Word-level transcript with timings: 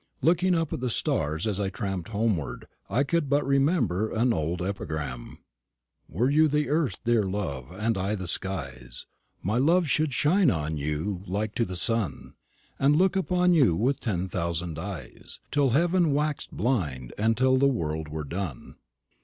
Looking 0.23 0.55
up 0.55 0.73
at 0.73 0.79
the 0.79 0.89
stars 0.89 1.45
as 1.45 1.59
I 1.59 1.69
tramped 1.69 2.09
homeward, 2.09 2.65
I 2.89 3.03
could 3.03 3.29
but 3.29 3.45
remember 3.45 4.09
an 4.11 4.33
old 4.33 4.59
epigram: 4.59 5.43
Were 6.09 6.27
you 6.27 6.47
the 6.47 6.69
earth, 6.69 6.97
dear 7.03 7.21
love, 7.21 7.67
and 7.69 7.95
I 7.99 8.15
the 8.15 8.27
skies, 8.27 9.05
My 9.43 9.59
love 9.59 9.87
should 9.87 10.11
shine 10.11 10.49
on 10.49 10.75
you 10.75 11.21
like 11.27 11.53
to 11.53 11.65
the 11.65 11.75
sun, 11.75 12.33
And 12.79 12.95
look 12.95 13.15
upon 13.15 13.53
you 13.53 13.75
with 13.75 13.99
ten 13.99 14.27
thousand 14.27 14.79
eyes, 14.79 15.39
Till 15.51 15.69
heaven 15.69 16.13
wax'd 16.15 16.49
blind, 16.49 17.13
and 17.15 17.37
till 17.37 17.57
the 17.57 17.67
world 17.67 18.07
were 18.07 18.23
done. 18.23 18.77